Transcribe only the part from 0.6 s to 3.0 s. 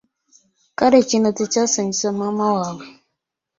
Kale kino tekyasanyusa maama waabwe.